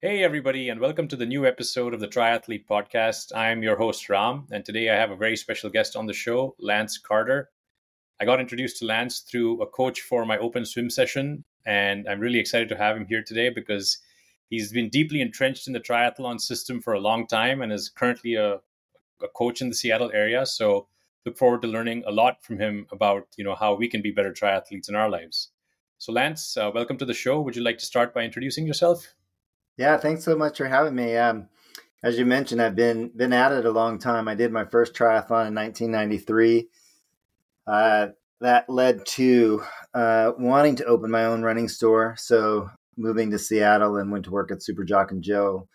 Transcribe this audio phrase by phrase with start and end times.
[0.00, 3.34] Hey, everybody, and welcome to the new episode of the Tryathlete Podcast.
[3.34, 6.54] I'm your host, Ram, and today I have a very special guest on the show,
[6.60, 7.50] Lance Carter.
[8.20, 12.20] I got introduced to Lance through a coach for my open swim session, and I'm
[12.20, 13.98] really excited to have him here today because
[14.48, 18.36] he's been deeply entrenched in the triathlon system for a long time and is currently
[18.36, 18.60] a,
[19.20, 20.46] a coach in the Seattle area.
[20.46, 20.86] So,
[21.26, 24.12] look forward to learning a lot from him about you know how we can be
[24.12, 25.50] better triathletes in our lives.
[25.98, 27.40] So, Lance, uh, welcome to the show.
[27.40, 29.12] Would you like to start by introducing yourself?
[29.78, 31.16] Yeah, thanks so much for having me.
[31.16, 31.48] Um,
[32.02, 34.26] as you mentioned, I've been been at it a long time.
[34.26, 36.68] I did my first triathlon in 1993.
[37.64, 38.08] Uh,
[38.40, 39.62] that led to
[39.94, 42.16] uh, wanting to open my own running store.
[42.18, 45.68] So moving to Seattle and went to work at Super Jock and Jill,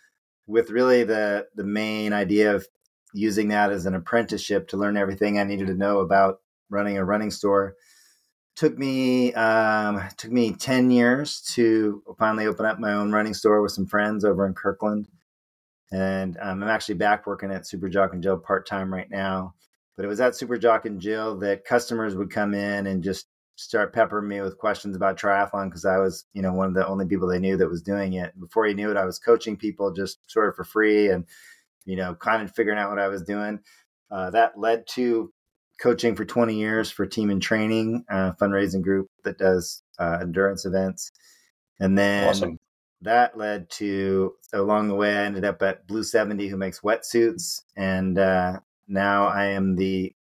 [0.47, 2.67] with really the the main idea of
[3.13, 7.05] using that as an apprenticeship to learn everything I needed to know about running a
[7.05, 7.75] running store
[8.55, 13.61] took me um, took me 10 years to finally open up my own running store
[13.61, 15.07] with some friends over in kirkland.
[15.91, 19.55] And um, i'm actually back working at super jock and jill part-time right now.
[19.95, 23.28] But it was at super jock and jill that customers would come in and just
[23.55, 26.88] start peppering me with questions about triathlon because i was you know one of the
[26.88, 28.38] only people they knew that was doing it.
[28.39, 31.25] Before you knew it i was coaching people just sort of for free and
[31.85, 33.59] you know kind of figuring out what i was doing.
[34.11, 35.31] Uh, that led to
[35.84, 40.66] coaching for 20 years for Team in Training, uh, fundraising group that does uh, endurance
[40.66, 41.12] events.
[41.78, 42.59] And then awesome.
[43.02, 47.64] that led to, along the way, I ended up at Blueseventy, who makes wetsuits.
[47.75, 50.14] And uh, now I am the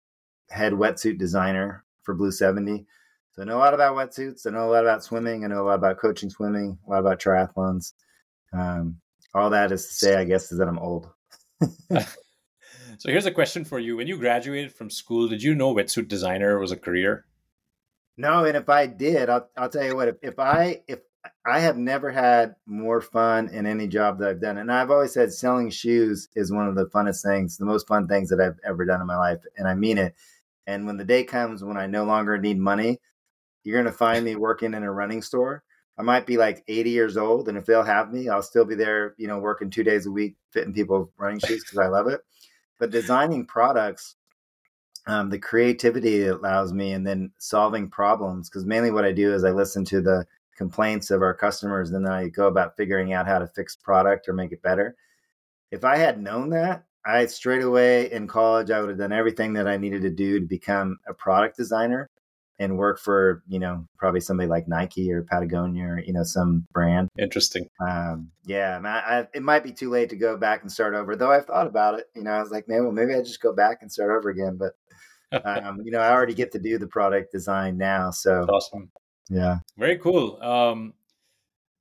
[0.51, 2.85] head wetsuit designer for Blueseventy.
[3.31, 4.49] So I know a lot about wetsuits.
[4.49, 5.45] I know a lot about swimming.
[5.45, 7.93] I know a lot about coaching swimming, a lot about triathlons.
[8.53, 8.97] Um,
[9.33, 11.09] all that is to say, I guess, is that I'm old.
[12.98, 13.97] So here's a question for you.
[13.97, 17.25] When you graduated from school, did you know wetsuit designer was a career?
[18.17, 21.01] No, and if I did, I'll, I'll tell you what, if, if I if
[21.45, 24.59] I have never had more fun in any job that I've done.
[24.59, 28.09] And I've always said selling shoes is one of the funnest things, the most fun
[28.09, 29.41] things that I've ever done in my life.
[29.57, 30.15] And I mean it.
[30.67, 33.01] And when the day comes when I no longer need money,
[33.64, 35.63] you're going to find me working in a running store.
[35.98, 37.48] I might be like 80 years old.
[37.48, 40.11] And if they'll have me, I'll still be there, you know, working two days a
[40.11, 42.20] week, fitting people running shoes because I love it
[42.83, 44.17] but designing products
[45.07, 49.33] um, the creativity it allows me and then solving problems because mainly what i do
[49.33, 50.27] is i listen to the
[50.57, 54.29] complaints of our customers and then i go about figuring out how to fix product
[54.29, 54.97] or make it better.
[55.71, 59.53] If i had known that i straight away in college i would have done everything
[59.53, 62.11] that i needed to do to become a product designer
[62.62, 66.67] and work for you know probably somebody like Nike or Patagonia or you know some
[66.73, 67.08] brand.
[67.18, 67.67] Interesting.
[67.86, 71.17] Um, yeah, I, I, it might be too late to go back and start over.
[71.17, 72.06] Though I've thought about it.
[72.14, 74.30] You know, I was like, man, well, maybe I just go back and start over
[74.30, 74.58] again.
[74.58, 74.73] But
[75.45, 78.11] um, you know, I already get to do the product design now.
[78.11, 78.90] So That's awesome.
[79.29, 79.58] Yeah.
[79.79, 80.40] Very cool.
[80.42, 80.94] Um,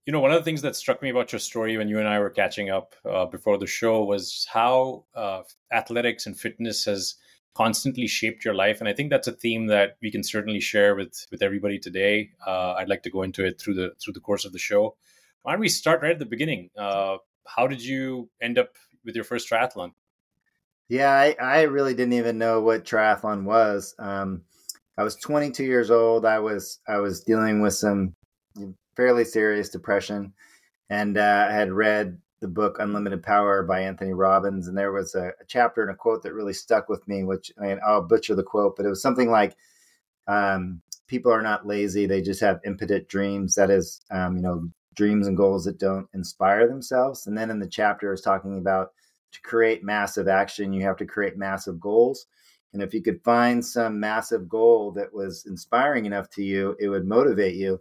[0.06, 2.08] you know, one of the things that struck me about your story when you and
[2.08, 7.16] I were catching up uh, before the show was how uh, athletics and fitness has
[7.54, 8.80] constantly shaped your life.
[8.80, 12.32] And i think that's a theme that we can certainly share with with everybody today.
[12.46, 14.96] Uh, i'd like to go into it through the through the course of the show.
[15.44, 16.70] Why don't we start right at the beginning?
[16.78, 17.18] Uh,
[17.48, 19.92] how did you end up with your first triathlon?
[20.88, 23.96] Yeah i, I really didn't even know what triathlon was.
[24.00, 24.44] Um,
[24.98, 26.26] i was 22 years old.
[26.26, 28.16] I was i was dealing with some
[28.96, 30.34] fairly serious depression.
[30.90, 35.16] And uh, i had read the book Unlimited Power by Anthony Robbins, and there was
[35.16, 37.24] a, a, chapter and a quote that really stuck with me.
[37.24, 39.56] Which I mean, I'll butcher the quote, but it was something like,
[40.28, 43.56] um, "People are not lazy; they just have impotent dreams.
[43.56, 47.60] That is, um, you know, dreams and goals that don't inspire themselves." And then in
[47.60, 48.92] the chapter, is talking about
[49.32, 52.28] to create massive action, you have to create massive goals.
[52.74, 56.88] And if you could find some massive goal that was inspiring enough to you, it
[56.88, 57.80] would motivate you.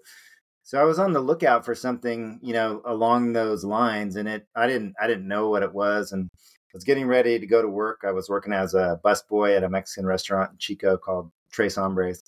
[0.62, 4.47] So I was on the lookout for something, you know, along those lines, and it
[4.54, 7.62] I didn't I didn't know what it was, and I was getting ready to go
[7.62, 8.00] to work.
[8.06, 12.22] I was working as a busboy at a Mexican restaurant in Chico called Tres Hombres,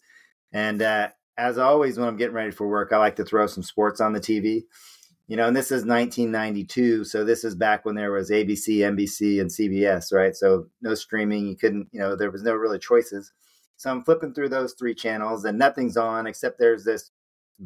[0.53, 3.63] and uh, as always, when I'm getting ready for work, I like to throw some
[3.63, 4.65] sports on the TV.
[5.29, 9.41] You know, and this is 1992, so this is back when there was ABC, NBC,
[9.41, 10.37] and CBS, right?
[10.37, 13.33] So no streaming, you couldn't, you know, there was no really choices.
[13.77, 17.11] So I'm flipping through those three channels, and nothing's on except there's this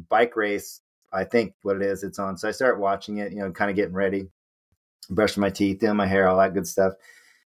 [0.09, 0.81] bike race.
[1.11, 2.37] I think what it is, it's on.
[2.37, 4.27] So I start watching it, you know, kind of getting ready,
[5.09, 6.93] brushing my teeth, doing my hair, all that good stuff.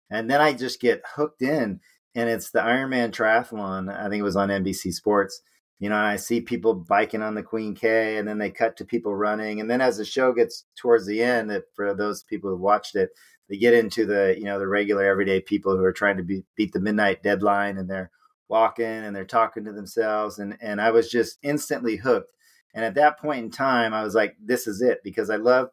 [0.09, 1.79] And then I just get hooked in,
[2.15, 3.95] and it's the Ironman Triathlon.
[3.95, 5.41] I think it was on NBC Sports.
[5.79, 8.77] You know, and I see people biking on the Queen K, and then they cut
[8.77, 9.59] to people running.
[9.59, 12.95] And then as the show gets towards the end, that for those people who watched
[12.95, 13.09] it,
[13.49, 16.43] they get into the you know the regular everyday people who are trying to be,
[16.55, 18.11] beat the midnight deadline, and they're
[18.47, 22.31] walking and they're talking to themselves, and and I was just instantly hooked.
[22.73, 25.71] And at that point in time, I was like, this is it because I loved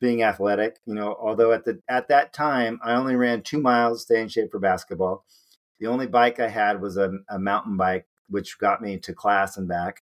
[0.00, 0.78] being athletic.
[0.86, 4.20] You know, although at the at that time I only ran two miles to stay
[4.20, 5.24] in shape for basketball.
[5.78, 9.56] The only bike I had was a, a mountain bike, which got me to class
[9.56, 10.02] and back.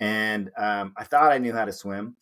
[0.00, 2.16] And um, I thought I knew how to swim.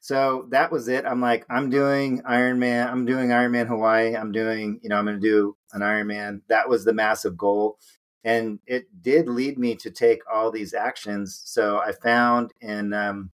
[0.00, 1.04] So that was it.
[1.04, 2.88] I'm like, I'm doing Ironman.
[2.88, 4.14] I'm doing Ironman Hawaii.
[4.14, 6.42] I'm doing, you know, I'm going to do an Ironman.
[6.48, 7.78] That was the massive goal.
[8.26, 11.42] And it did lead me to take all these actions.
[11.44, 13.30] So I found in um,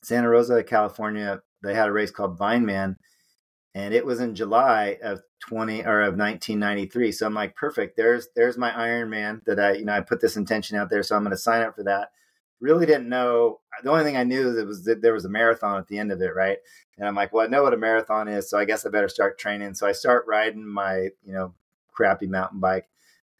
[0.00, 2.96] Santa Rosa, California, they had a race called Vineman,
[3.74, 7.12] and it was in July of 20 or of 1993.
[7.12, 7.94] So I'm like, perfect.
[7.94, 11.02] There's there's my Iron Man that I you know I put this intention out there,
[11.02, 12.12] so I'm going to sign up for that.
[12.58, 13.60] Really didn't know.
[13.82, 16.22] The only thing I knew was that there was a marathon at the end of
[16.22, 16.56] it, right?
[16.96, 19.10] And I'm like, well, I know what a marathon is, so I guess I better
[19.10, 19.74] start training.
[19.74, 21.52] So I start riding my you know
[21.92, 22.88] crappy mountain bike.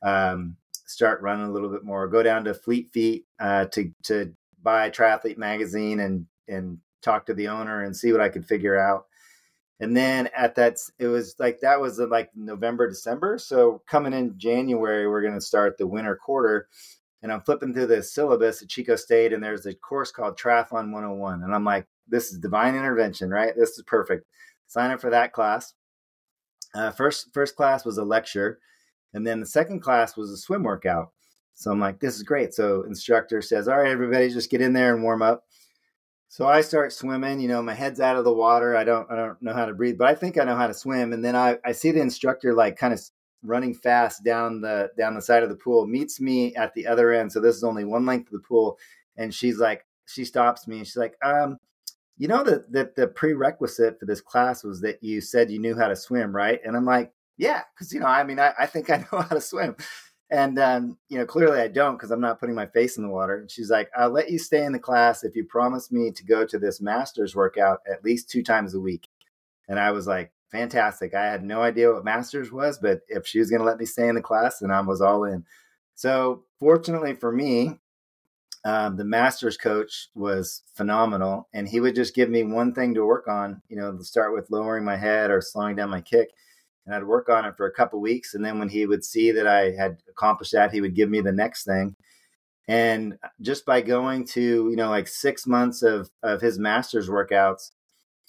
[0.03, 0.59] Um,
[0.93, 2.06] start running a little bit more.
[2.09, 7.35] Go down to Fleet Feet uh, to to buy Triathlete magazine and and talk to
[7.35, 9.06] the owner and see what I could figure out.
[9.81, 13.39] And then at that, it was like that was like November, December.
[13.39, 16.69] So coming in January, we're going to start the winter quarter.
[17.23, 20.93] And I'm flipping through the syllabus at Chico State, and there's a course called Triathlon
[20.93, 21.43] 101.
[21.43, 23.55] And I'm like, this is divine intervention, right?
[23.56, 24.27] This is perfect.
[24.67, 25.75] Sign up for that class.
[26.75, 28.59] Uh, first, first class was a lecture,
[29.14, 31.12] and then the second class was a swim workout.
[31.55, 32.55] So I'm like, this is great.
[32.55, 35.44] So instructor says, all right, everybody, just get in there and warm up.
[36.29, 38.75] So I start swimming, you know, my head's out of the water.
[38.75, 40.73] I don't I don't know how to breathe, but I think I know how to
[40.73, 41.12] swim.
[41.12, 43.03] And then I, I see the instructor like kind of
[43.43, 47.12] running fast down the down the side of the pool, meets me at the other
[47.12, 47.31] end.
[47.31, 48.79] So this is only one length of the pool.
[49.19, 51.58] And she's like, she stops me and she's like, um,
[52.17, 55.76] you know that that the prerequisite for this class was that you said you knew
[55.76, 56.61] how to swim, right?
[56.65, 59.34] And I'm like, yeah, because you know, I mean, I, I think I know how
[59.34, 59.76] to swim.
[60.31, 63.11] And um, you know, clearly I don't because I'm not putting my face in the
[63.11, 63.37] water.
[63.37, 66.25] And she's like, "I'll let you stay in the class if you promise me to
[66.25, 69.08] go to this masters workout at least two times a week."
[69.69, 73.40] And I was like, "Fantastic!" I had no idea what masters was, but if she
[73.40, 75.44] was going to let me stay in the class, then I was all in.
[75.94, 77.79] So fortunately for me,
[78.64, 83.05] um, the masters coach was phenomenal, and he would just give me one thing to
[83.05, 83.61] work on.
[83.69, 86.31] You know, to start with lowering my head or slowing down my kick
[86.87, 88.34] and I'd work on it for a couple weeks.
[88.34, 91.20] And then when he would see that I had accomplished that, he would give me
[91.20, 91.96] the next thing.
[92.69, 94.40] And just by going to,
[94.70, 97.70] you know, like six months of, of his master's workouts,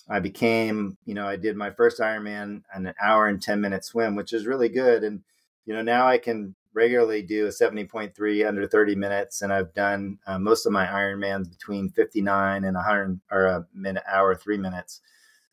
[0.10, 4.16] I became, you know, I did my first Ironman an hour and 10 minute swim,
[4.16, 5.04] which is really good.
[5.04, 5.22] And,
[5.66, 9.42] you know, now I can regularly do a 70.3 under 30 minutes.
[9.42, 14.04] And I've done uh, most of my Ironmans between 59 and 100 or a minute,
[14.12, 15.02] hour, three minutes.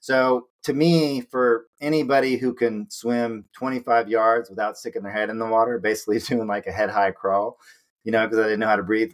[0.00, 5.38] So to me, for anybody who can swim 25 yards without sticking their head in
[5.38, 7.58] the water, basically doing like a head high crawl,
[8.04, 9.12] you know, because I didn't know how to breathe,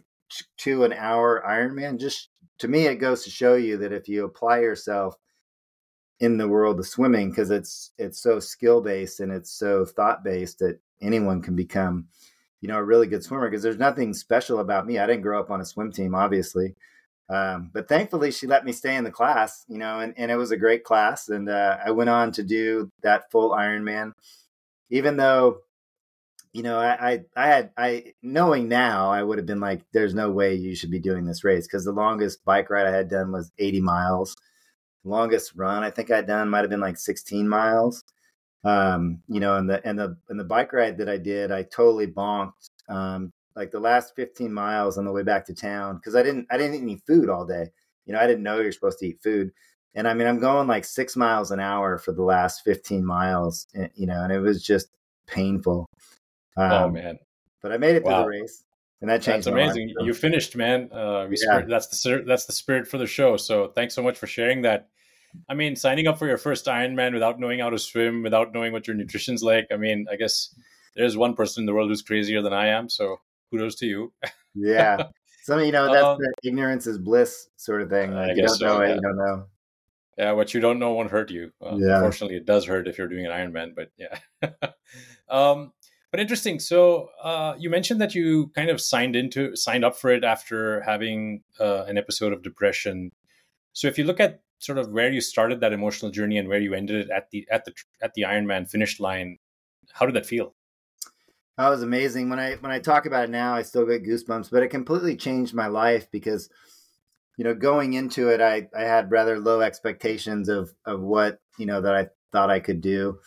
[0.57, 2.29] to an hour Ironman, just
[2.59, 5.15] to me, it goes to show you that if you apply yourself
[6.19, 10.23] in the world of swimming, because it's it's so skill based and it's so thought
[10.23, 12.07] based that anyone can become,
[12.61, 13.49] you know, a really good swimmer.
[13.49, 14.97] Because there's nothing special about me.
[14.97, 16.75] I didn't grow up on a swim team, obviously.
[17.29, 20.37] Um, but thankfully, she let me stay in the class, you know, and, and it
[20.37, 21.27] was a great class.
[21.27, 24.13] And uh, I went on to do that full Ironman,
[24.89, 25.59] even though,
[26.53, 30.13] you know, I, I, I had, I knowing now, I would have been like, there's
[30.13, 33.09] no way you should be doing this race because the longest bike ride I had
[33.09, 34.35] done was 80 miles.
[35.03, 38.03] The longest run I think I'd done might have been like 16 miles.
[38.63, 41.63] Um, you know, and the and the and the bike ride that I did, I
[41.63, 46.15] totally bonked um, like the last 15 miles on the way back to town because
[46.15, 47.65] I didn't I didn't eat any food all day.
[48.05, 49.51] You know, I didn't know you're supposed to eat food.
[49.95, 53.67] And I mean, I'm going like six miles an hour for the last 15 miles,
[53.75, 54.89] eh, you know, and it was just
[55.25, 55.87] painful.
[56.55, 57.19] Oh, um, oh man!
[57.61, 58.19] But I made it wow.
[58.19, 58.63] to the race,
[59.01, 59.47] and that changed.
[59.47, 59.93] That's amazing.
[60.01, 60.89] You finished, man.
[60.93, 61.35] Uh, yeah.
[61.35, 63.37] spirit, that's the that's the spirit for the show.
[63.37, 64.89] So thanks so much for sharing that.
[65.49, 68.71] I mean, signing up for your first Ironman without knowing how to swim, without knowing
[68.71, 69.67] what your nutrition's like.
[69.71, 70.53] I mean, I guess
[70.95, 72.89] there's one person in the world who's crazier than I am.
[72.89, 73.19] So
[73.51, 74.13] kudos to you.
[74.55, 74.97] yeah.
[75.43, 78.13] So you know that's um, the ignorance is bliss sort of thing.
[78.13, 78.95] Like, you don't so, know it, yeah.
[78.95, 79.45] you don't know.
[80.17, 81.51] Yeah, what you don't know won't hurt you.
[81.63, 81.95] Uh, yeah.
[81.95, 84.17] Unfortunately, it does hurt if you're doing an Ironman, but yeah.
[85.29, 85.73] um,
[86.11, 86.59] but interesting.
[86.59, 90.81] So uh, you mentioned that you kind of signed into signed up for it after
[90.81, 93.11] having uh, an episode of depression.
[93.73, 96.59] So if you look at sort of where you started that emotional journey and where
[96.59, 99.37] you ended it at the at the at the Ironman finish line,
[99.93, 100.55] how did that feel?
[101.57, 102.29] That was amazing.
[102.29, 104.51] When I when I talk about it now, I still get goosebumps.
[104.51, 106.49] But it completely changed my life because,
[107.37, 111.65] you know, going into it, I I had rather low expectations of of what you
[111.65, 113.19] know that I thought I could do.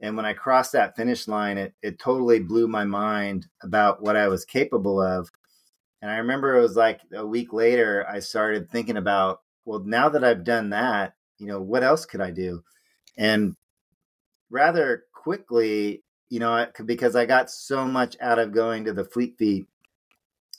[0.00, 4.16] And when I crossed that finish line, it it totally blew my mind about what
[4.16, 5.30] I was capable of.
[6.02, 10.08] And I remember it was like a week later, I started thinking about, well, now
[10.10, 12.62] that I've done that, you know, what else could I do?
[13.18, 13.56] And
[14.50, 19.36] rather quickly, you know, because I got so much out of going to the Fleet
[19.38, 19.66] Feet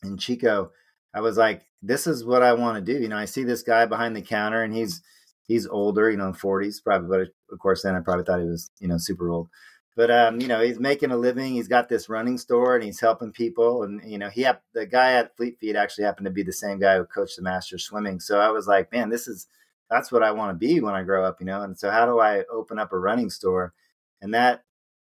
[0.04, 0.72] in Chico,
[1.14, 3.00] I was like, this is what I want to do.
[3.02, 5.02] You know, I see this guy behind the counter and he's
[5.48, 8.70] he's older, you know, 40s probably, but of course then I probably thought he was,
[8.80, 9.50] you know, super old.
[9.96, 11.54] But um, you know, he's making a living.
[11.54, 13.82] He's got this running store and he's helping people.
[13.82, 16.80] And you know, he the guy at Fleet Feet actually happened to be the same
[16.80, 18.20] guy who coached the Masters swimming.
[18.20, 19.48] So I was like, man, this is
[19.90, 21.64] that's what I want to be when I grow up, you know.
[21.64, 23.74] And so how do I open up a running store?
[24.22, 24.64] And that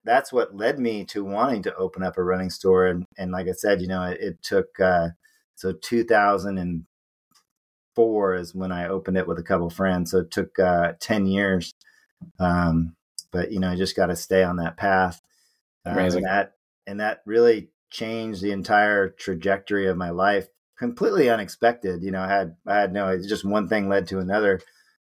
[0.09, 2.87] that's what led me to wanting to open up a running store.
[2.87, 5.09] And and like I said, you know, it, it took uh,
[5.55, 10.13] so 2004 is when I opened it with a couple friends.
[10.13, 11.75] So it took uh, 10 years.
[12.41, 12.97] Um,
[13.31, 15.21] but you know, I just got to stay on that path.
[15.85, 16.55] Um, and that
[16.87, 20.49] and that really changed the entire trajectory of my life.
[20.79, 22.03] Completely unexpected.
[22.03, 23.09] You know, I had I had no.
[23.09, 24.61] It's just one thing led to another.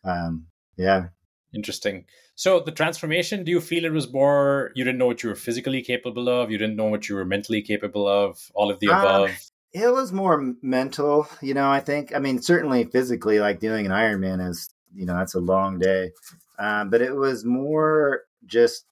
[0.04, 1.08] Um, yeah.
[1.54, 2.04] Interesting.
[2.36, 5.34] So the transformation, do you feel it was more you didn't know what you were
[5.34, 8.88] physically capable of, you didn't know what you were mentally capable of, all of the
[8.88, 9.30] um, above?
[9.72, 12.14] it was more mental, you know, I think.
[12.14, 16.12] I mean, certainly physically, like doing an Ironman is, you know, that's a long day.
[16.58, 18.84] Um, but it was more just,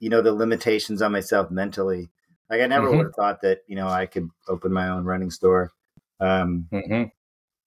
[0.00, 2.10] you know, the limitations on myself mentally.
[2.50, 2.96] Like I never mm-hmm.
[2.98, 5.70] would have thought that, you know, I could open my own running store.
[6.20, 7.04] Um, mm-hmm.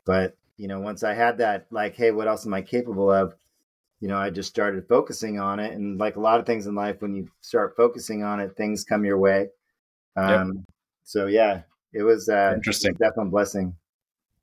[0.06, 3.34] But, you know, once I had that, like, hey, what else am I capable of?
[4.00, 5.74] You know, I just started focusing on it.
[5.74, 8.84] And like a lot of things in life, when you start focusing on it, things
[8.84, 9.48] come your way.
[10.16, 10.66] Um, yep.
[11.04, 11.62] So, yeah,
[11.94, 12.94] it was uh, interesting.
[12.94, 13.76] Definitely a blessing.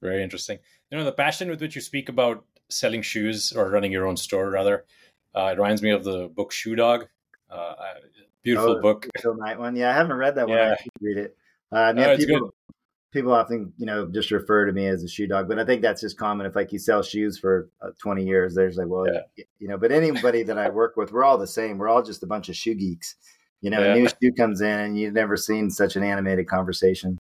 [0.03, 0.59] Very interesting.
[0.91, 4.17] You know, the passion with which you speak about selling shoes or running your own
[4.17, 4.85] store, rather,
[5.35, 7.07] uh, it reminds me of the book Shoe Dog.
[7.51, 7.75] Uh,
[8.43, 9.09] beautiful oh, book.
[9.21, 9.77] Phil Knight one.
[9.77, 10.59] Yeah, I haven't read that one.
[10.59, 10.75] Yeah.
[10.79, 11.37] I should read it.
[11.71, 12.55] Uh, yeah, people,
[13.15, 15.81] people often, you know, just refer to me as a shoe dog, but I think
[15.81, 16.47] that's just common.
[16.47, 19.45] If like you sell shoes for uh, 20 years, there's like, well, yeah.
[19.59, 21.79] you know, but anybody that I work with, we're all the same.
[21.79, 23.15] We're all just a bunch of shoe geeks.
[23.63, 23.95] You know, yeah.
[23.95, 27.17] a new shoe comes in and you've never seen such an animated conversation.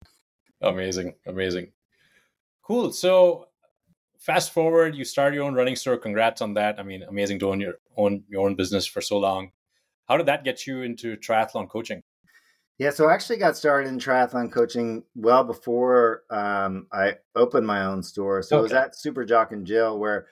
[0.62, 1.72] Amazing, amazing,
[2.64, 2.92] cool.
[2.92, 3.48] So,
[4.20, 5.98] fast forward, you start your own running store.
[5.98, 6.80] Congrats on that.
[6.80, 9.52] I mean, amazing to own your own your own business for so long.
[10.08, 12.04] How did that get you into triathlon coaching?
[12.80, 17.84] Yeah, so I actually got started in triathlon coaching well before um, I opened my
[17.84, 18.42] own store.
[18.42, 18.60] So okay.
[18.60, 20.28] it was at Super Jock and Jill where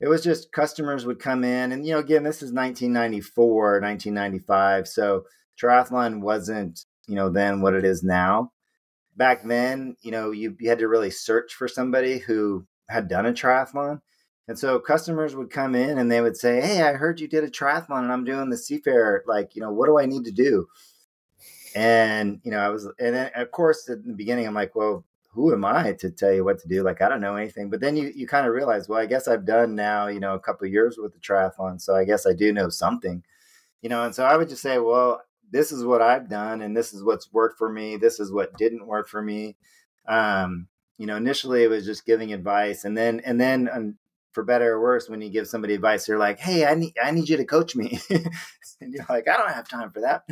[0.00, 4.88] it was just customers would come in, and you know, again, this is 1994, 1995,
[4.88, 5.24] so
[5.58, 8.50] triathlon wasn't you know then what it is now
[9.16, 13.26] back then, you know, you, you had to really search for somebody who had done
[13.26, 14.00] a triathlon.
[14.48, 17.42] And so customers would come in and they would say, Hey, I heard you did
[17.42, 19.20] a triathlon and I'm doing the Seafair.
[19.26, 20.66] Like, you know, what do I need to do?
[21.76, 25.04] And, you know, I was, and then of course, at the beginning, I'm like, well,
[25.28, 26.82] who am I to tell you what to do?
[26.82, 27.68] Like, I don't know anything.
[27.68, 30.32] But then you, you kind of realize, well, I guess I've done now, you know,
[30.32, 31.78] a couple years with the triathlon.
[31.78, 33.22] So I guess I do know something,
[33.82, 36.74] you know, and so I would just say, well, this is what I've done and
[36.74, 37.98] this is what's worked for me.
[37.98, 39.56] This is what didn't work for me.
[40.08, 43.98] Um, you know, initially it was just giving advice and then, and then um,
[44.32, 47.10] for better or worse, when you give somebody advice, they're like, Hey, I need, I
[47.10, 48.00] need you to coach me.
[48.10, 50.22] and you're like, I don't have time for that.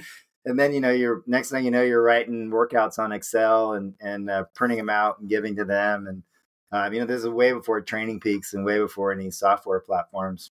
[0.45, 3.95] And then, you know, you're next thing you know, you're writing workouts on Excel and,
[4.01, 6.07] and uh, printing them out and giving to them.
[6.07, 6.23] And,
[6.71, 10.51] uh, you know, this is way before Training Peaks and way before any software platforms.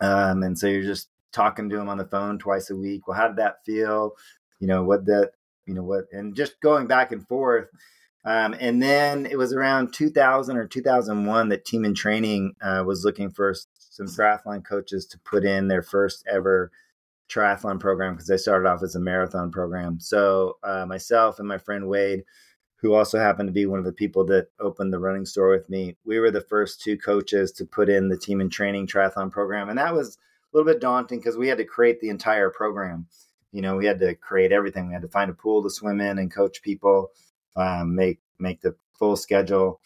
[0.00, 3.06] Um, and so you're just talking to them on the phone twice a week.
[3.06, 4.12] Well, how did that feel?
[4.58, 5.32] You know, what that,
[5.66, 7.68] you know, what, and just going back and forth.
[8.24, 13.04] Um, and then it was around 2000 or 2001 that Team in Training uh, was
[13.04, 16.70] looking for some triathlon coaches to put in their first ever
[17.30, 20.00] triathlon program because I started off as a marathon program.
[20.00, 22.24] So uh, myself and my friend Wade,
[22.76, 25.68] who also happened to be one of the people that opened the running store with
[25.70, 29.30] me, we were the first two coaches to put in the Team in Training triathlon
[29.30, 32.50] program, and that was a little bit daunting because we had to create the entire
[32.50, 33.06] program.
[33.52, 34.88] You know, we had to create everything.
[34.88, 37.10] We had to find a pool to swim in and coach people,
[37.56, 39.80] um, make make the full schedule.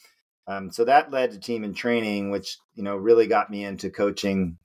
[0.47, 3.91] Um, so that led to team in training, which you know really got me into
[3.91, 4.59] coaching,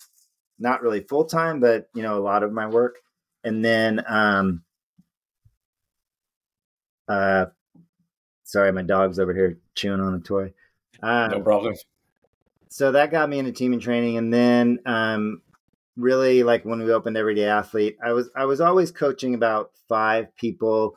[0.59, 2.97] not really full time, but you know a lot of my work.
[3.45, 4.63] And then, um,
[7.09, 7.47] uh,
[8.43, 10.53] sorry, my dog's over here chewing on a toy.
[11.01, 11.75] Um, no problem.
[12.69, 15.41] So that got me into team in training, and then um,
[15.95, 20.35] really like when we opened everyday athlete i was i was always coaching about five
[20.35, 20.95] people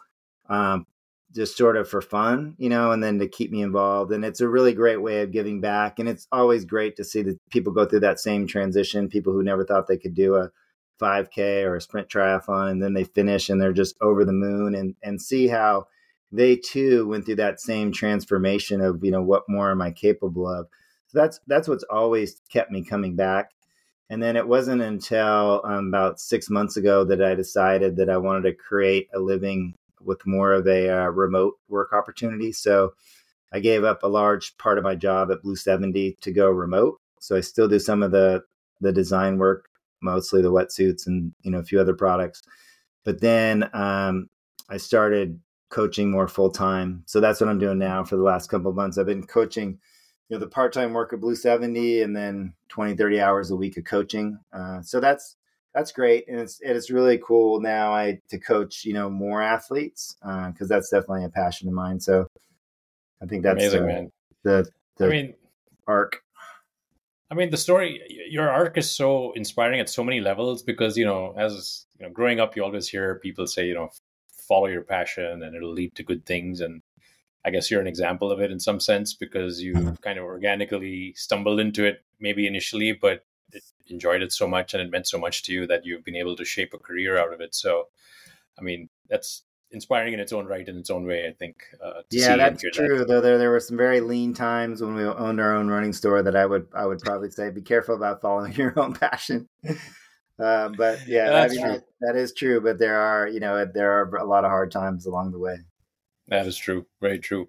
[0.48, 0.86] um,
[1.34, 4.40] just sort of for fun you know and then to keep me involved and it's
[4.40, 7.72] a really great way of giving back and it's always great to see that people
[7.72, 10.50] go through that same transition people who never thought they could do a
[11.00, 14.74] 5k or a sprint triathlon and then they finish and they're just over the moon
[14.74, 15.86] and and see how
[16.32, 20.48] they too went through that same transformation of you know what more am i capable
[20.48, 20.66] of
[21.08, 23.50] So that's that's what's always kept me coming back.
[24.08, 28.18] And then it wasn't until um, about six months ago that I decided that I
[28.18, 32.52] wanted to create a living with more of a uh, remote work opportunity.
[32.52, 32.94] So
[33.52, 37.00] I gave up a large part of my job at Blueseventy to go remote.
[37.20, 38.42] So I still do some of the
[38.80, 39.68] the design work,
[40.02, 42.42] mostly the wetsuits and you know a few other products.
[43.04, 44.28] But then um,
[44.68, 47.02] I started coaching more full time.
[47.06, 48.98] So that's what I'm doing now for the last couple of months.
[48.98, 49.78] I've been coaching,
[50.28, 53.76] you know, the part time work at Blueseventy and then 20, 30 hours a week
[53.76, 54.38] of coaching.
[54.52, 55.36] Uh, so that's
[55.76, 57.92] that's great, and it's it's really cool now.
[57.92, 62.00] I to coach, you know, more athletes because uh, that's definitely a passion of mine.
[62.00, 62.26] So
[63.22, 64.12] I think that's amazing, uh, man.
[64.42, 64.66] The,
[64.96, 65.34] the I mean,
[65.86, 66.22] arc.
[67.30, 71.04] I mean, the story, your arc is so inspiring at so many levels because, you
[71.04, 73.90] know, as you know, growing up, you always hear people say, you know,
[74.48, 76.62] follow your passion and it'll lead to good things.
[76.62, 76.80] And
[77.44, 79.94] I guess you're an example of it in some sense because you mm-hmm.
[79.96, 83.24] kind of organically stumbled into it maybe initially, but
[83.88, 86.36] enjoyed it so much and it meant so much to you that you've been able
[86.36, 87.54] to shape a career out of it.
[87.54, 87.84] So,
[88.58, 91.26] I mean, that's inspiring in its own right, in its own way.
[91.28, 91.56] I think.
[91.84, 92.98] Uh, yeah, that's true.
[92.98, 93.08] That.
[93.08, 96.22] Though there there were some very lean times when we owned our own running store
[96.22, 99.48] that I would I would probably say be careful about following your own passion.
[100.38, 101.82] Uh, but yeah, I mean, true.
[102.00, 102.60] that is true.
[102.60, 105.56] But there are you know there are a lot of hard times along the way.
[106.28, 106.86] That is true.
[107.00, 107.48] Very true.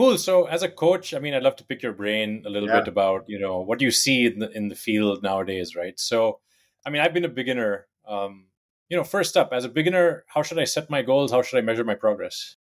[0.00, 0.16] Cool.
[0.16, 2.78] So, as a coach, I mean, I'd love to pick your brain a little yeah.
[2.78, 6.00] bit about you know what you see in the in the field nowadays, right?
[6.00, 6.40] So,
[6.86, 7.86] I mean, I've been a beginner.
[8.08, 8.46] Um,
[8.88, 11.32] you know, first up, as a beginner, how should I set my goals?
[11.32, 12.56] How should I measure my progress?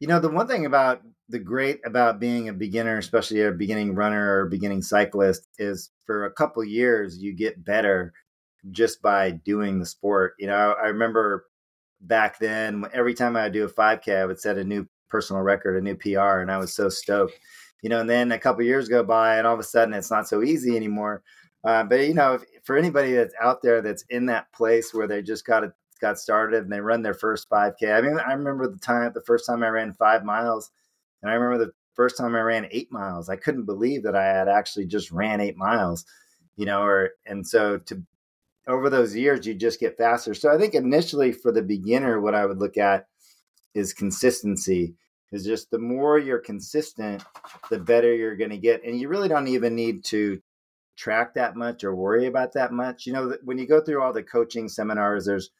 [0.00, 3.94] You know, the one thing about the great about being a beginner, especially a beginning
[3.94, 8.14] runner or beginning cyclist, is for a couple years you get better
[8.72, 10.34] just by doing the sport.
[10.40, 11.46] You know, I remember
[12.00, 15.42] back then, every time I would do a 5K, I would set a new personal
[15.42, 17.38] record, a new PR, and I was so stoked.
[17.82, 20.10] You know, and then a couple years go by, and all of a sudden it's
[20.10, 21.22] not so easy anymore.
[21.62, 25.06] Uh, but you know, if, for anybody that's out there that's in that place where
[25.06, 27.96] they just got it got started and they run their first 5K.
[27.96, 30.70] I mean, I remember the time the first time I ran five miles,
[31.22, 33.28] and I remember the first time I ran eight miles.
[33.28, 36.04] I couldn't believe that I had actually just ran eight miles,
[36.56, 36.82] you know.
[36.82, 38.02] Or and so to
[38.66, 40.34] over those years, you just get faster.
[40.34, 43.06] So I think initially for the beginner, what I would look at
[43.74, 44.94] is consistency.
[45.32, 47.24] Is just the more you're consistent,
[47.70, 50.40] the better you're going to get, and you really don't even need to
[50.96, 53.06] track that much or worry about that much.
[53.06, 55.50] You know, when you go through all the coaching seminars, there's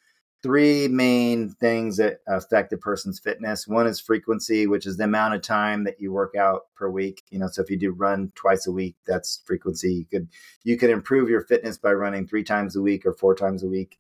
[0.43, 3.67] three main things that affect a person's fitness.
[3.67, 7.23] One is frequency, which is the amount of time that you work out per week.
[7.31, 9.95] You know, so if you do run twice a week, that's frequency.
[9.95, 10.29] You could
[10.65, 13.69] you could improve your fitness by running three times a week or four times a
[13.69, 13.99] week.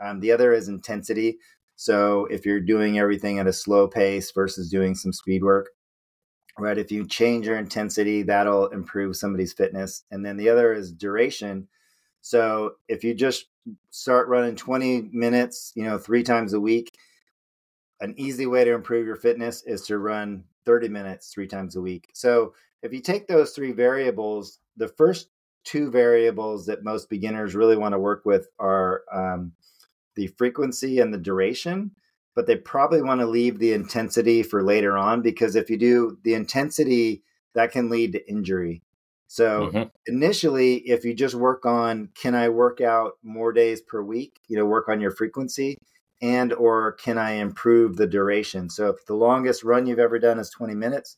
[0.00, 1.38] Um, the other is intensity.
[1.80, 5.70] So if you're doing everything at a slow pace versus doing some speed work,
[6.58, 6.76] right?
[6.76, 10.04] If you change your intensity, that'll improve somebody's fitness.
[10.10, 11.68] And then the other is duration.
[12.20, 13.46] So if you just
[13.88, 16.98] start running 20 minutes, you know, three times a week,
[18.02, 21.80] an easy way to improve your fitness is to run 30 minutes three times a
[21.80, 22.10] week.
[22.12, 25.30] So if you take those three variables, the first
[25.64, 29.52] two variables that most beginners really want to work with are um,
[30.16, 31.92] the frequency and the duration
[32.34, 36.18] but they probably want to leave the intensity for later on because if you do
[36.22, 37.22] the intensity,
[37.54, 38.82] that can lead to injury.
[39.26, 39.82] So mm-hmm.
[40.06, 44.56] initially, if you just work on can I work out more days per week, you
[44.56, 45.76] know, work on your frequency
[46.22, 48.70] and or can I improve the duration?
[48.70, 51.16] So if the longest run you've ever done is 20 minutes,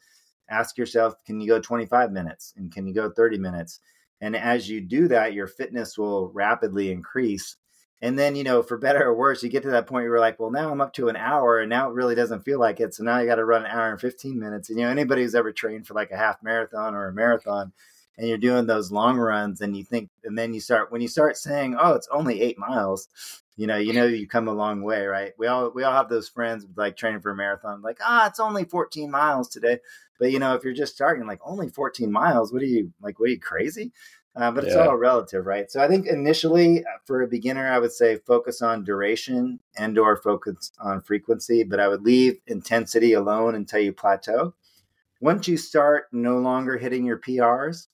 [0.50, 3.80] ask yourself, can you go 25 minutes and can you go 30 minutes?
[4.20, 7.56] And as you do that, your fitness will rapidly increase
[8.02, 10.20] and then, you know, for better or worse, you get to that point where you're
[10.20, 12.80] like, well, now I'm up to an hour and now it really doesn't feel like
[12.80, 12.92] it.
[12.94, 14.68] So now you got to run an hour and 15 minutes.
[14.68, 17.72] And, you know, anybody who's ever trained for like a half marathon or a marathon
[18.18, 21.06] and you're doing those long runs and you think, and then you start, when you
[21.06, 23.06] start saying, oh, it's only eight miles,
[23.56, 25.32] you know, you know, you come a long way, right?
[25.38, 28.26] We all, we all have those friends like training for a marathon, like, ah, oh,
[28.26, 29.78] it's only 14 miles today.
[30.18, 33.20] But, you know, if you're just starting like only 14 miles, what are you like,
[33.20, 33.92] what are you crazy?
[34.34, 34.86] Uh, but it's yeah.
[34.86, 35.70] all relative, right?
[35.70, 39.98] So I think initially uh, for a beginner, I would say focus on duration and
[39.98, 44.54] or focus on frequency, but I would leave intensity alone until you plateau.
[45.20, 47.88] Once you start no longer hitting your PRs,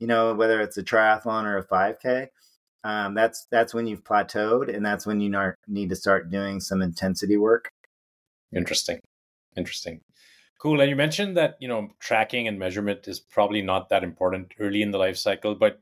[0.00, 2.28] you know, whether it's a triathlon or a 5K,
[2.82, 5.34] um, that's that's when you've plateaued, and that's when you
[5.66, 7.70] need to start doing some intensity work.
[8.54, 9.00] Interesting,
[9.56, 10.00] interesting.
[10.58, 10.80] Cool.
[10.80, 14.82] And you mentioned that, you know, tracking and measurement is probably not that important early
[14.82, 15.80] in the life cycle, but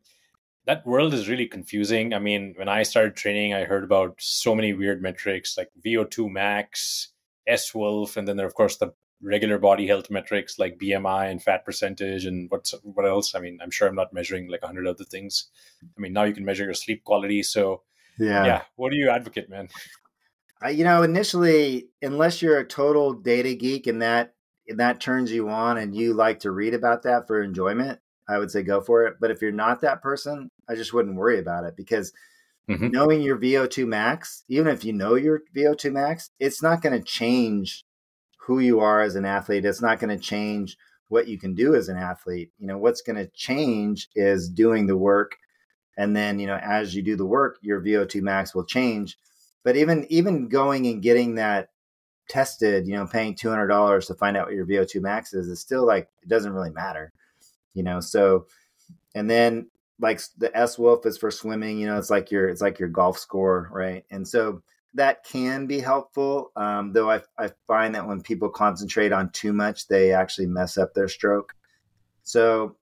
[0.66, 2.12] that world is really confusing.
[2.12, 6.30] I mean, when I started training, I heard about so many weird metrics like VO2
[6.30, 7.08] max,
[7.48, 11.64] SWOLF, and then there, of course, the regular body health metrics like BMI and fat
[11.64, 13.34] percentage and what's what else.
[13.34, 15.48] I mean, I'm sure I'm not measuring like a hundred other things.
[15.82, 17.42] I mean, now you can measure your sleep quality.
[17.42, 17.82] So
[18.18, 18.62] yeah, yeah.
[18.76, 19.68] What do you advocate, man?
[20.64, 24.33] Uh, you know, initially, unless you're a total data geek and that
[24.68, 28.50] that turns you on and you like to read about that for enjoyment, I would
[28.50, 29.16] say go for it.
[29.20, 32.12] But if you're not that person, I just wouldn't worry about it because
[32.68, 32.88] mm-hmm.
[32.88, 37.04] knowing your VO2 max, even if you know your VO2 max, it's not going to
[37.04, 37.84] change
[38.38, 39.64] who you are as an athlete.
[39.64, 40.76] It's not going to change
[41.08, 42.50] what you can do as an athlete.
[42.58, 45.36] You know, what's going to change is doing the work.
[45.96, 49.16] And then, you know, as you do the work, your VO2 max will change.
[49.62, 51.68] But even even going and getting that
[52.28, 55.48] tested, you know, paying two hundred dollars to find out what your VO2 max is,
[55.48, 57.12] is still like it doesn't really matter,
[57.74, 58.00] you know.
[58.00, 58.46] So,
[59.14, 59.68] and then
[60.00, 63.18] like the SWOLF is for swimming, you know, it's like your it's like your golf
[63.18, 64.04] score, right?
[64.10, 64.62] And so
[64.94, 66.52] that can be helpful.
[66.56, 70.78] Um, though I, I find that when people concentrate on too much, they actually mess
[70.78, 71.54] up their stroke.
[72.22, 72.76] So,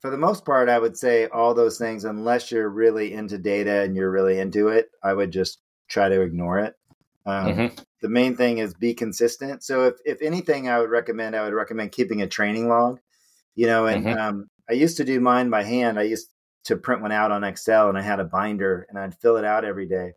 [0.00, 3.82] for the most part, I would say all those things, unless you're really into data
[3.82, 6.76] and you're really into it, I would just try to ignore it.
[7.26, 7.82] Um, mm-hmm.
[8.00, 9.62] The main thing is be consistent.
[9.62, 13.00] So, if, if anything, I would recommend, I would recommend keeping a training log,
[13.54, 14.18] you know, and mm-hmm.
[14.18, 15.98] um, I used to do mine by hand.
[15.98, 16.28] I used
[16.64, 19.44] to print one out on Excel and I had a binder and I'd fill it
[19.44, 20.12] out every day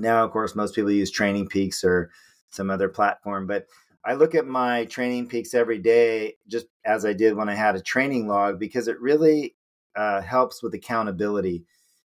[0.00, 2.10] now, of course, most people use Training Peaks or
[2.50, 3.66] some other platform, but
[4.04, 7.74] I look at my Training Peaks every day, just as I did when I had
[7.74, 9.56] a training log, because it really
[9.96, 11.64] uh, helps with accountability.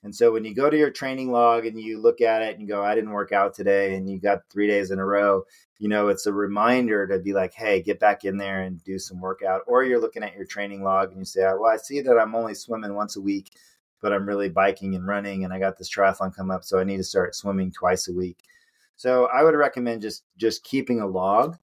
[0.02, 2.66] And so when you go to your training log and you look at it and
[2.66, 5.42] go, I didn't work out today, and you got three days in a row,
[5.78, 8.98] you know, it's a reminder to be like, hey, get back in there and do
[8.98, 9.62] some workout.
[9.66, 12.34] Or you're looking at your training log and you say, well, I see that I'm
[12.34, 13.50] only swimming once a week
[14.00, 16.84] but I'm really biking and running and I got this triathlon come up so I
[16.84, 18.38] need to start swimming twice a week.
[18.96, 21.56] So I would recommend just just keeping a log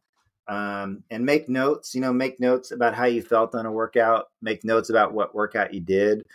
[0.47, 4.30] um, and make notes, you know, make notes about how you felt on a workout,
[4.41, 6.26] make notes about what workout you did.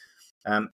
[0.45, 0.71] Um,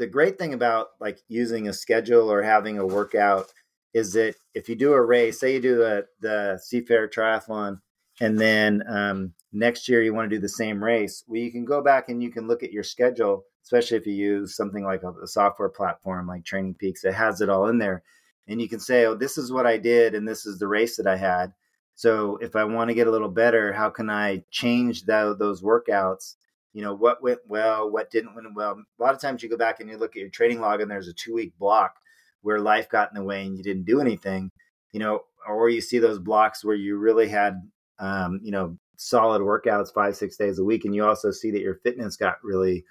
[0.00, 3.52] the great thing about like using a schedule or having a workout
[3.94, 7.80] is that if you do a race, say you do the, the Seafair Triathlon,
[8.20, 11.64] and then um, next year you want to do the same race, well, you can
[11.64, 15.02] go back and you can look at your schedule especially if you use something like
[15.02, 18.02] a, a software platform like Training Peaks that has it all in there.
[18.48, 20.96] And you can say, oh, this is what I did, and this is the race
[20.96, 21.52] that I had.
[21.94, 25.62] So if I want to get a little better, how can I change that, those
[25.62, 26.34] workouts?
[26.72, 28.72] You know, what went well, what didn't went well.
[28.98, 30.90] A lot of times you go back and you look at your training log, and
[30.90, 31.94] there's a two week block
[32.42, 34.50] where life got in the way and you didn't do anything.
[34.92, 37.54] You know, or you see those blocks where you really had,
[37.98, 41.62] um, you know, solid workouts five six days a week, and you also see that
[41.62, 42.84] your fitness got really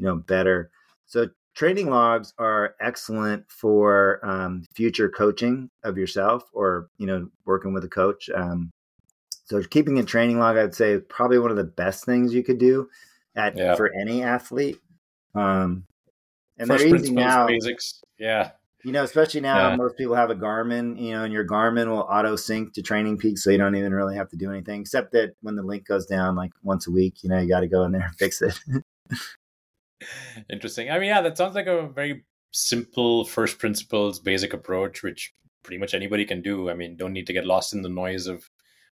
[0.00, 0.70] you know better
[1.06, 7.72] so training logs are excellent for um, future coaching of yourself or you know working
[7.72, 8.70] with a coach um,
[9.44, 12.42] so keeping a training log i'd say is probably one of the best things you
[12.42, 12.88] could do
[13.36, 13.74] at yeah.
[13.74, 14.78] for any athlete
[15.34, 15.84] um,
[16.58, 18.50] and First they're easy now basics yeah
[18.84, 19.76] you know especially now yeah.
[19.76, 23.18] most people have a garmin you know and your garmin will auto sync to training
[23.18, 25.86] peaks so you don't even really have to do anything except that when the link
[25.86, 28.14] goes down like once a week you know you got to go in there and
[28.18, 28.58] fix it
[30.48, 30.90] Interesting.
[30.90, 35.78] I mean, yeah, that sounds like a very simple first principles basic approach, which pretty
[35.78, 36.70] much anybody can do.
[36.70, 38.48] I mean, don't need to get lost in the noise of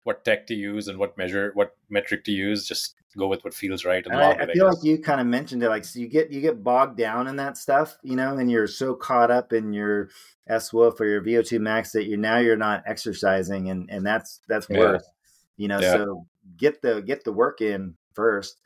[0.04, 2.66] what tech to use and what measure, what metric to use.
[2.66, 4.04] Just go with what feels right.
[4.04, 5.68] And, and I, I, feel like you kind of mentioned it.
[5.68, 8.66] Like, so you get you get bogged down in that stuff, you know, and you're
[8.66, 10.10] so caught up in your
[10.48, 14.68] SWOLF or your VO2 max that you now you're not exercising, and and that's that's
[14.68, 15.02] worse.
[15.04, 15.10] Yeah.
[15.56, 15.92] You know, yeah.
[15.92, 18.58] so get the get the work in first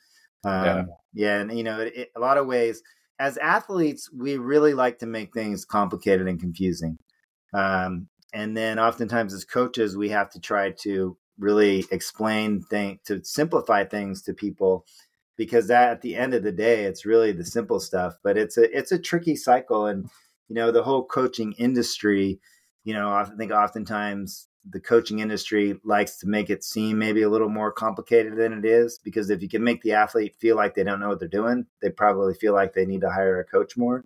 [0.44, 0.84] um, yeah.
[1.14, 2.82] yeah, and you know, it, it, a lot of ways
[3.18, 6.98] as athletes, we really like to make things complicated and confusing.
[7.52, 13.22] Um, and then oftentimes as coaches, we have to try to really explain things to
[13.24, 14.84] simplify things to people
[15.38, 18.18] because that at the end of the day, it's really the simple stuff.
[18.22, 20.10] But it's a it's a tricky cycle, and
[20.48, 22.40] you know, the whole coaching industry.
[22.84, 27.28] You know, I think oftentimes the coaching industry likes to make it seem maybe a
[27.28, 30.74] little more complicated than it is because if you can make the athlete feel like
[30.74, 33.44] they don't know what they're doing, they probably feel like they need to hire a
[33.44, 34.04] coach more.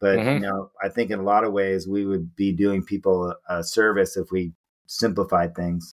[0.00, 0.34] But mm-hmm.
[0.34, 3.58] you know, I think in a lot of ways we would be doing people a,
[3.58, 4.52] a service if we
[4.86, 5.94] simplified things.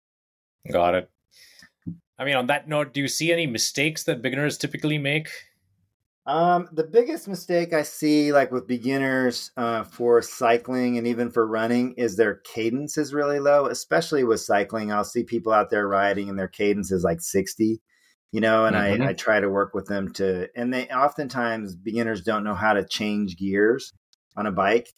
[0.71, 1.09] Got it.
[2.19, 5.29] I mean, on that note, do you see any mistakes that beginners typically make
[6.27, 11.47] um, the biggest mistake I see, like with beginners uh, for cycling and even for
[11.47, 13.67] running, is their cadence is really low.
[13.67, 17.81] Especially with cycling, I'll see people out there riding and their cadence is like sixty,
[18.33, 18.65] you know.
[18.65, 19.03] And mm-hmm.
[19.03, 22.73] I, I try to work with them to, and they oftentimes beginners don't know how
[22.73, 23.93] to change gears
[24.35, 24.89] on a bike,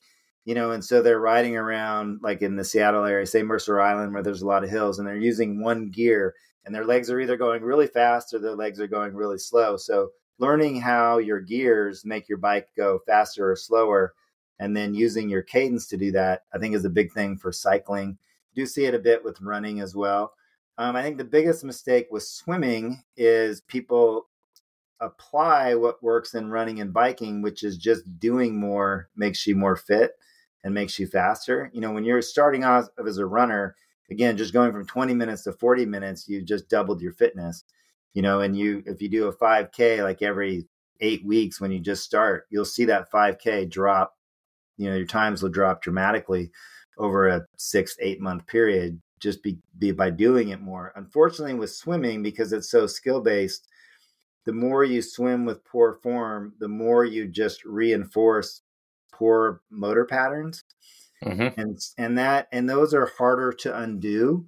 [0.46, 4.14] you know, and so they're riding around like in the Seattle area, say Mercer Island,
[4.14, 6.34] where there's a lot of hills, and they're using one gear
[6.66, 9.78] and their legs are either going really fast or their legs are going really slow.
[9.78, 14.14] So learning how your gears make your bike go faster or slower
[14.60, 17.52] and then using your cadence to do that, I think is a big thing for
[17.52, 18.18] cycling.
[18.56, 20.34] do see it a bit with running as well.
[20.78, 24.28] Um, I think the biggest mistake with swimming is people
[25.02, 29.76] apply what works in running and biking, which is just doing more makes you more
[29.76, 30.12] fit
[30.64, 31.70] and makes you faster.
[31.74, 33.76] You know, when you're starting off as a runner,
[34.12, 37.64] again, just going from 20 minutes to 40 minutes, you just doubled your fitness.
[38.14, 40.68] You know, and you if you do a 5K like every
[41.00, 44.18] eight weeks when you just start, you'll see that 5K drop.
[44.78, 46.52] You know, your times will drop dramatically
[46.98, 50.94] over a six, eight month period just be, be by doing it more.
[50.96, 53.68] Unfortunately, with swimming, because it's so skill based,
[54.46, 58.62] the more you swim with poor form, the more you just reinforce
[59.12, 60.64] poor motor patterns.
[61.24, 61.60] Mm-hmm.
[61.60, 64.46] And and that and those are harder to undo.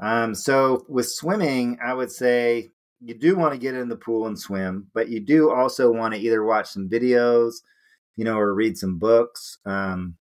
[0.00, 4.26] Um, so with swimming, I would say you do want to get in the pool
[4.26, 7.56] and swim, but you do also want to either watch some videos,
[8.16, 9.58] you know, or read some books.
[9.66, 10.16] Um,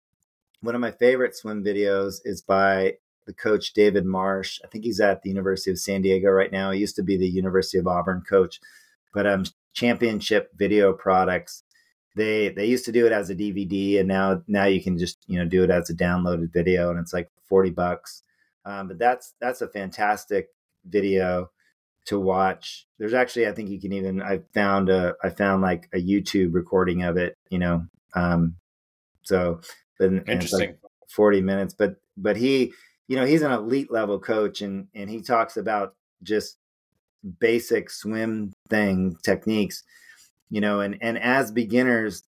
[0.61, 2.95] one of my favorite swim videos is by
[3.27, 4.61] the coach David Marsh.
[4.65, 6.71] I think he's at the University of San Diego right now.
[6.71, 8.61] He used to be the University of Auburn coach,
[9.13, 11.63] but um, championship video products.
[12.17, 15.19] They they used to do it as a DVD, and now now you can just
[15.27, 18.23] you know do it as a downloaded video, and it's like forty bucks.
[18.65, 20.49] Um, but that's that's a fantastic
[20.85, 21.51] video
[22.07, 22.87] to watch.
[22.99, 26.55] There's actually I think you can even I found a I found like a YouTube
[26.55, 27.37] recording of it.
[27.51, 28.57] You know, um,
[29.23, 29.61] so
[29.99, 30.59] but interesting.
[30.61, 32.73] Like Forty minutes, but but he
[33.07, 36.59] you know he's an elite level coach and and he talks about just
[37.41, 39.83] basic swim thing techniques
[40.51, 42.25] you know and and as beginners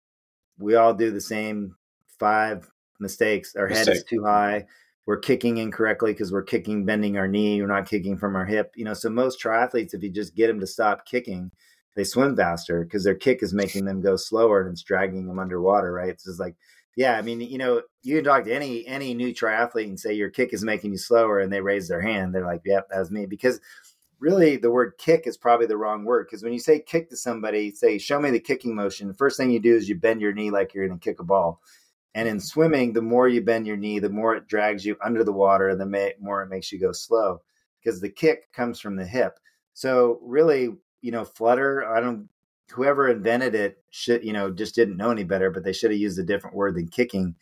[0.59, 1.75] we all do the same
[2.19, 3.57] five mistakes.
[3.57, 3.87] Our Mistake.
[3.87, 4.67] head is too high.
[5.07, 7.61] We're kicking incorrectly because we're kicking bending our knee.
[7.61, 10.47] We're not kicking from our hip you know so most triathletes if you just get
[10.49, 11.51] them to stop kicking
[11.97, 15.39] they swim faster because their kick is making them go slower and it's dragging them
[15.39, 16.11] underwater right?
[16.11, 16.55] It's just like
[16.97, 20.13] yeah i mean you know you can talk to any any new triathlete and say
[20.13, 22.35] your kick is making you slower and they raise their hand.
[22.35, 23.27] They're like yep that's me.
[23.27, 23.61] Because
[24.21, 27.17] really the word kick is probably the wrong word because when you say kick to
[27.17, 30.21] somebody, say, show me the kicking motion, the first thing you do is you bend
[30.21, 31.61] your knee like you're going to kick a ball.
[32.15, 35.25] And in swimming, the more you bend your knee, the more it drags you under
[35.25, 37.41] the water, the more it makes you go slow
[37.83, 39.39] because the kick comes from the hip.
[39.75, 42.29] So really, you know, flutter, I don't,
[42.71, 46.01] whoever invented it should, you know, just didn't know any better, but they should have
[46.01, 47.37] used a different word than kicking.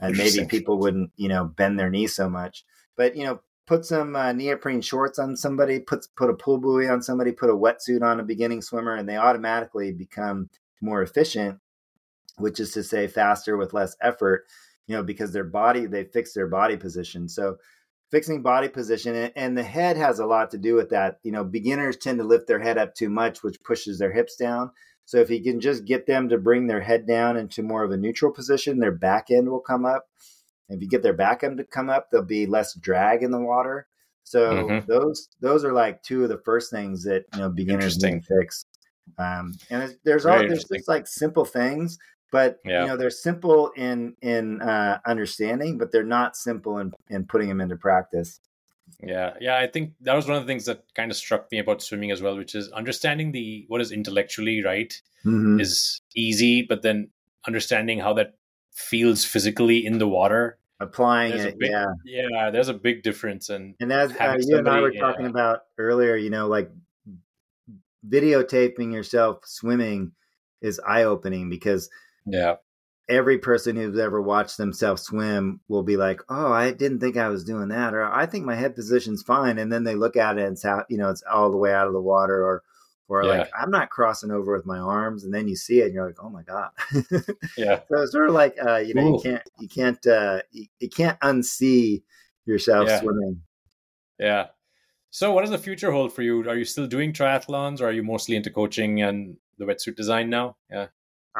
[0.00, 2.64] And maybe people wouldn't, you know, bend their knee so much.
[2.96, 6.88] But, you know, put some uh, neoprene shorts on somebody, put put a pool buoy
[6.88, 11.58] on somebody, put a wetsuit on a beginning swimmer, and they automatically become more efficient,
[12.36, 14.46] which is to say faster with less effort.
[14.86, 17.28] You know, because their body they fix their body position.
[17.28, 17.58] So
[18.10, 21.18] fixing body position and the head has a lot to do with that.
[21.22, 24.36] You know, beginners tend to lift their head up too much, which pushes their hips
[24.36, 24.72] down.
[25.04, 27.90] So if you can just get them to bring their head down into more of
[27.90, 30.06] a neutral position, their back end will come up
[30.70, 33.40] if you get their back end to come up, there'll be less drag in the
[33.40, 33.86] water.
[34.24, 34.90] So mm-hmm.
[34.90, 38.38] those those are like two of the first things that you know beginners need to
[38.40, 38.64] fix.
[39.18, 41.98] Um, and there's all there's just like simple things,
[42.30, 42.82] but yeah.
[42.82, 47.48] you know they're simple in in uh, understanding, but they're not simple in in putting
[47.48, 48.40] them into practice.
[49.02, 51.58] Yeah, yeah, I think that was one of the things that kind of struck me
[51.58, 54.92] about swimming as well, which is understanding the what is intellectually right
[55.24, 55.58] mm-hmm.
[55.58, 57.08] is easy, but then
[57.46, 58.34] understanding how that
[58.72, 61.58] feels physically in the water applying there's it.
[61.58, 62.50] Big, yeah, yeah.
[62.50, 65.00] There's a big difference, and and as uh, you and I were yeah.
[65.00, 66.70] talking about earlier, you know, like
[68.08, 70.12] videotaping yourself swimming
[70.62, 71.90] is eye opening because
[72.26, 72.56] yeah,
[73.08, 77.28] every person who's ever watched themselves swim will be like, "Oh, I didn't think I
[77.28, 80.38] was doing that," or "I think my head position's fine," and then they look at
[80.38, 82.62] it and it's out, you know, it's all the way out of the water, or
[83.10, 83.30] or yeah.
[83.30, 86.06] like I'm not crossing over with my arms, and then you see it, and you're
[86.06, 86.70] like, oh my god.
[87.58, 87.80] yeah.
[87.88, 89.16] So it's sort of like uh, you know Ooh.
[89.16, 92.02] you can't you can't uh, you, you can't unsee
[92.46, 93.00] yourself yeah.
[93.00, 93.42] swimming.
[94.18, 94.46] Yeah.
[95.10, 96.48] So what does the future hold for you?
[96.48, 100.30] Are you still doing triathlons, or are you mostly into coaching and the wetsuit design
[100.30, 100.56] now?
[100.70, 100.86] Yeah.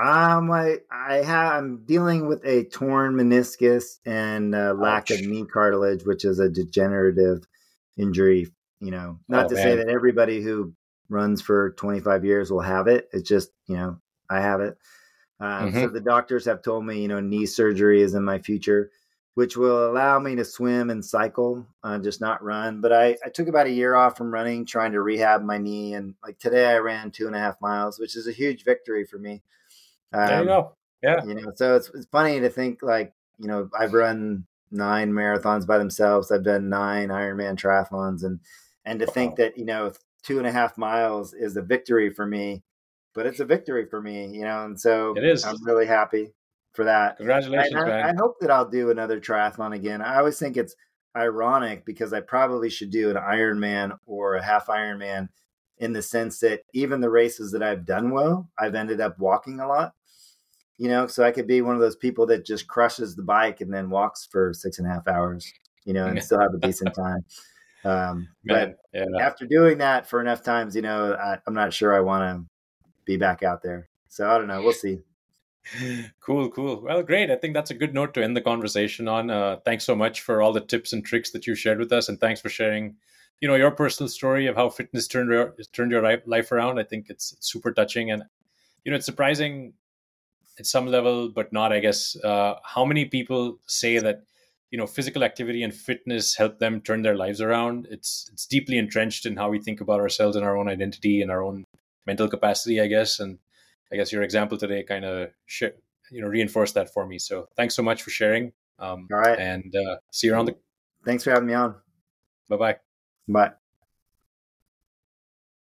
[0.01, 5.45] Um, I I have I'm dealing with a torn meniscus and uh, lack of knee
[5.45, 7.47] cartilage, which is a degenerative
[7.97, 8.49] injury.
[8.81, 9.65] You know, not oh, to man.
[9.65, 10.73] say that everybody who
[11.11, 13.09] runs for 25 years will have it.
[13.13, 13.99] It's just, you know,
[14.31, 14.79] I have it.
[15.41, 15.81] Uh, mm-hmm.
[15.81, 18.91] So the doctors have told me, you know, knee surgery is in my future,
[19.35, 22.81] which will allow me to swim and cycle, uh, just not run.
[22.81, 25.95] But I, I took about a year off from running, trying to rehab my knee.
[25.95, 29.05] And like today, I ran two and a half miles, which is a huge victory
[29.05, 29.43] for me.
[30.13, 30.73] Um, there you um, go.
[31.03, 31.25] Yeah.
[31.25, 35.67] You know, so it's, it's funny to think like, you know, I've run nine marathons
[35.67, 36.31] by themselves.
[36.31, 38.41] I've done nine Ironman triathlons and
[38.85, 39.93] and to think that you know
[40.23, 42.63] two and a half miles is a victory for me,
[43.15, 45.45] but it's a victory for me, you know, and so it is.
[45.45, 46.33] I'm really happy
[46.73, 47.17] for that.
[47.17, 48.05] Congratulations, I, man!
[48.07, 50.03] I hope that I'll do another triathlon again.
[50.03, 50.75] I always think it's
[51.17, 55.29] ironic because I probably should do an Ironman or a half Ironman
[55.79, 59.61] in the sense that even the races that I've done well, I've ended up walking
[59.61, 59.95] a lot.
[60.77, 63.61] You know, so I could be one of those people that just crushes the bike
[63.61, 65.53] and then walks for six and a half hours,
[65.85, 67.25] you know, and still have a decent time.
[67.85, 69.07] Um, but yeah.
[69.21, 72.51] after doing that for enough times, you know, I, I'm not sure I want to
[73.05, 73.89] be back out there.
[74.09, 74.63] So I don't know.
[74.63, 75.01] We'll see.
[76.21, 76.81] Cool, cool.
[76.83, 77.31] Well, great.
[77.31, 79.31] I think that's a good note to end the conversation on.
[79.31, 82.09] Uh, thanks so much for all the tips and tricks that you shared with us,
[82.09, 82.97] and thanks for sharing,
[83.41, 86.79] you know, your personal story of how fitness turned your turned your life around.
[86.79, 88.25] I think it's, it's super touching, and
[88.85, 89.75] you know, it's surprising
[90.59, 94.23] at some level, but not, I guess, uh, how many people say that
[94.71, 97.87] you know physical activity and fitness help them turn their lives around.
[97.91, 101.31] It's it's deeply entrenched in how we think about ourselves and our own identity and
[101.31, 101.65] our own
[102.07, 103.39] mental capacity, I guess, and
[103.93, 105.77] I guess your example today kind of sh-
[106.11, 107.19] you know reinforced that for me.
[107.19, 108.53] So thanks so much for sharing.
[108.79, 110.57] Um, All right, and uh, see you around the.
[111.05, 111.75] Thanks for having me on.
[112.49, 112.77] Bye bye.
[113.29, 113.53] Bye.